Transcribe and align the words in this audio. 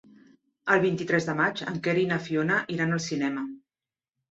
El 0.75 0.81
vint-i-tres 0.85 1.27
de 1.27 1.35
maig 1.41 1.61
en 1.73 1.77
Quer 1.89 1.95
i 2.05 2.07
na 2.15 2.19
Fiona 2.31 2.59
iran 2.79 2.99
al 2.99 3.05
cinema. 3.11 3.47